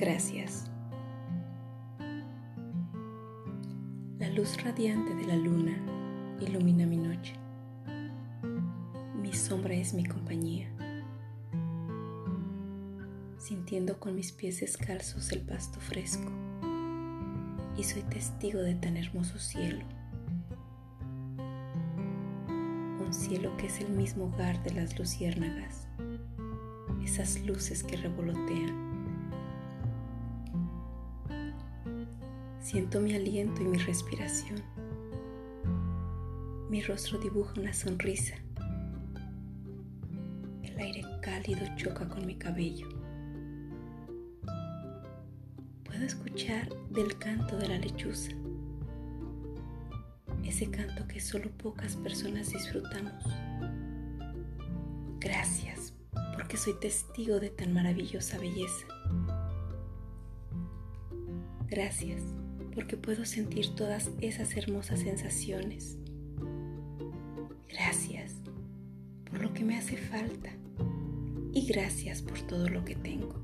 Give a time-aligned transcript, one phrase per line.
[0.00, 0.64] Gracias.
[4.18, 5.76] La luz radiante de la luna
[6.40, 7.34] ilumina mi noche.
[9.20, 10.70] Mi sombra es mi compañía.
[13.36, 16.32] Sintiendo con mis pies descalzos el pasto fresco.
[17.76, 19.84] Y soy testigo de tan hermoso cielo.
[23.04, 25.88] Un cielo que es el mismo hogar de las luciérnagas.
[27.04, 28.89] Esas luces que revolotean
[32.60, 34.62] Siento mi aliento y mi respiración.
[36.68, 38.34] Mi rostro dibuja una sonrisa.
[40.62, 42.86] El aire cálido choca con mi cabello.
[45.84, 48.32] Puedo escuchar del canto de la lechuza.
[50.44, 53.24] Ese canto que solo pocas personas disfrutamos.
[55.18, 55.94] Gracias
[56.34, 58.86] porque soy testigo de tan maravillosa belleza.
[61.66, 62.20] Gracias
[62.74, 65.96] porque puedo sentir todas esas hermosas sensaciones.
[67.68, 68.34] Gracias
[69.24, 70.50] por lo que me hace falta
[71.52, 73.34] y gracias por todo lo que tengo.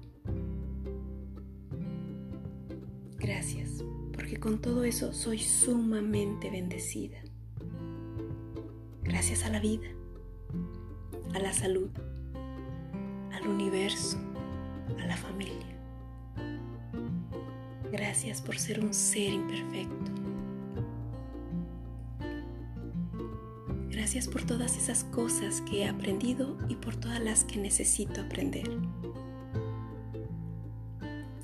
[3.19, 7.19] Gracias porque con todo eso soy sumamente bendecida.
[9.03, 9.89] Gracias a la vida,
[11.35, 11.91] a la salud,
[13.33, 14.19] al universo,
[14.99, 15.76] a la familia.
[18.17, 20.11] Gracias por ser un ser imperfecto.
[23.91, 28.71] Gracias por todas esas cosas que he aprendido y por todas las que necesito aprender.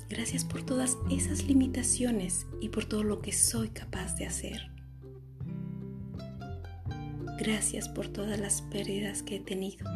[0.09, 4.71] Gracias por todas esas limitaciones y por todo lo que soy capaz de hacer.
[7.37, 9.87] Gracias por todas las pérdidas que he tenido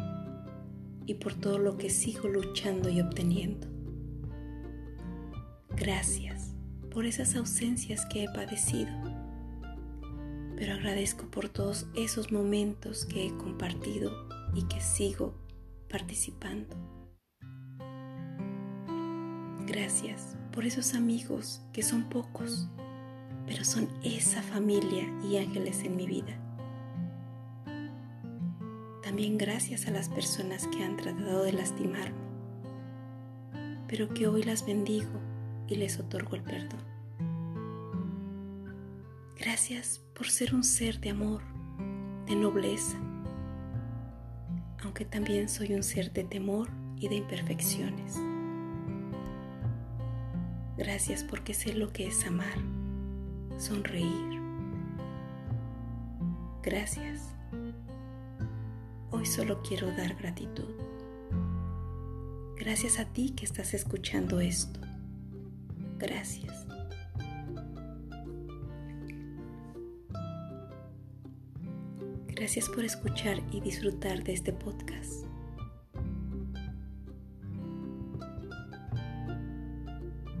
[1.06, 3.66] y por todo lo que sigo luchando y obteniendo.
[5.70, 6.47] Gracias
[6.90, 8.90] por esas ausencias que he padecido,
[10.56, 15.34] pero agradezco por todos esos momentos que he compartido y que sigo
[15.88, 16.76] participando.
[19.66, 22.68] Gracias por esos amigos que son pocos,
[23.46, 26.36] pero son esa familia y ángeles en mi vida.
[29.02, 32.18] También gracias a las personas que han tratado de lastimarme,
[33.86, 35.37] pero que hoy las bendigo
[35.68, 36.80] y les otorgo el perdón.
[39.38, 41.42] Gracias por ser un ser de amor,
[42.26, 42.98] de nobleza,
[44.82, 48.16] aunque también soy un ser de temor y de imperfecciones.
[50.76, 52.58] Gracias porque sé lo que es amar,
[53.58, 54.40] sonreír.
[56.62, 57.34] Gracias.
[59.10, 60.74] Hoy solo quiero dar gratitud.
[62.56, 64.87] Gracias a ti que estás escuchando esto.
[65.98, 66.66] Gracias.
[72.28, 75.24] Gracias por escuchar y disfrutar de este podcast.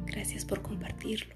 [0.06, 1.34] Gracias por compartirlo.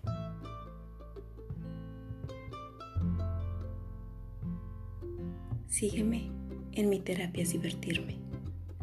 [5.66, 6.30] Sígueme
[6.72, 8.18] en mi terapia divertirme.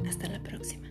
[0.05, 0.89] Hasta la próxima.